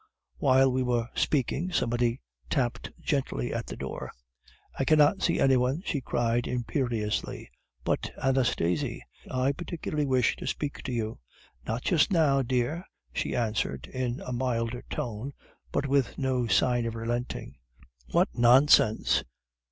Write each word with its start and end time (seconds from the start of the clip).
"'While 0.37 0.71
we 0.71 0.81
were 0.81 1.09
speaking, 1.13 1.71
somebody 1.71 2.21
tapped 2.49 2.89
gently 3.01 3.53
at 3.53 3.67
the 3.67 3.75
door. 3.75 4.11
"'"I 4.79 4.83
cannot 4.85 5.21
see 5.21 5.39
any 5.39 5.57
one," 5.57 5.83
she 5.85 6.01
cried 6.01 6.47
imperiously. 6.47 7.51
"'"But, 7.83 8.09
Anastasie, 8.19 9.03
I 9.29 9.51
particularly 9.51 10.07
wish 10.07 10.35
to 10.37 10.47
speak 10.47 10.81
to 10.85 10.91
you." 10.91 11.19
"'"Not 11.67 11.83
just 11.83 12.11
now, 12.11 12.41
dear," 12.41 12.83
she 13.13 13.35
answered 13.35 13.85
in 13.93 14.21
a 14.21 14.33
milder 14.33 14.81
tone, 14.89 15.33
but 15.71 15.85
with 15.85 16.17
no 16.17 16.47
sign 16.47 16.87
of 16.87 16.95
relenting. 16.95 17.57
"'"What 18.11 18.29
nonsense! 18.33 19.23